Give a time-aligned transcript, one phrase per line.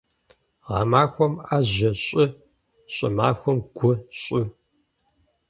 [0.73, 2.25] Гъэмахуэм Ӏэжьэ щӀы,
[2.93, 4.41] щӀымахуэм гу щӀы.